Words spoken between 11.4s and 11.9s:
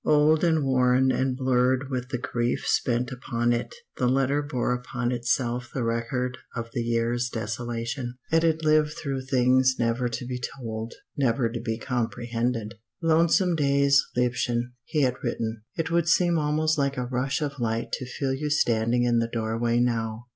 to be